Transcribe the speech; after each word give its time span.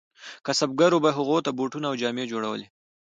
کسبګرو 0.45 0.97
به 1.03 1.09
هغو 1.17 1.37
ته 1.45 1.51
بوټونه 1.57 1.85
او 1.91 1.95
جامې 2.01 2.25
جوړولې. 2.31 2.67